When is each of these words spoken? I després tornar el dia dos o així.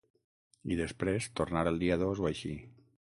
I 0.75 0.77
després 0.79 1.27
tornar 1.41 1.63
el 1.73 1.77
dia 1.83 1.99
dos 2.05 2.23
o 2.25 2.27
així. 2.31 2.55